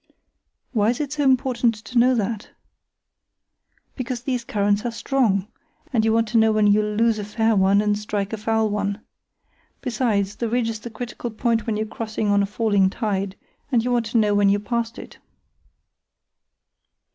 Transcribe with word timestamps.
"Why 0.71 0.89
is 0.89 0.99
it 0.99 1.13
so 1.13 1.21
important 1.23 1.75
to 1.75 1.99
know 1.99 2.15
that?" 2.15 2.49
"Because 3.95 4.21
these 4.23 4.43
currents 4.43 4.83
are 4.83 4.89
strong, 4.89 5.47
and 5.93 6.03
you 6.03 6.11
want 6.11 6.27
to 6.29 6.39
know 6.39 6.51
when 6.51 6.65
you'll 6.65 6.95
lose 6.95 7.19
a 7.19 7.23
fair 7.23 7.55
one 7.55 7.81
and 7.81 7.95
strike 7.95 8.33
a 8.33 8.37
foul 8.37 8.67
one. 8.71 9.01
Besides, 9.79 10.37
the 10.37 10.49
ridge 10.49 10.69
is 10.69 10.79
the 10.79 10.89
critical 10.89 11.29
point 11.29 11.67
when 11.67 11.77
you're 11.77 11.85
crossing 11.85 12.29
on 12.29 12.41
a 12.41 12.47
falling 12.47 12.89
tide, 12.89 13.35
and 13.71 13.83
you 13.83 13.91
want 13.91 14.07
to 14.07 14.17
know 14.17 14.33
when 14.33 14.49
you're 14.49 14.59
past 14.59 14.97
it." 14.97 15.19